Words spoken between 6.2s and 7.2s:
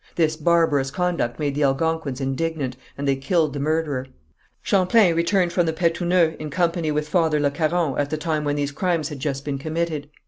in company with